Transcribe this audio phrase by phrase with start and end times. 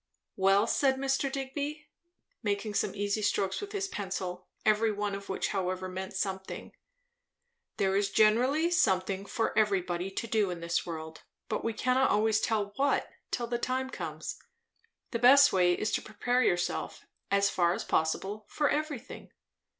[0.35, 1.31] "Well," said Mr.
[1.31, 1.85] Digby,
[2.41, 6.73] making some easy strokes with his pencil, every one of which however meant something,
[7.77, 12.41] "there is generally something for everybody to do in this world; but we cannot always
[12.41, 14.39] tell what, till the time comes.
[15.11, 19.29] The best way is to prepare yourself, as far as possible, for everything."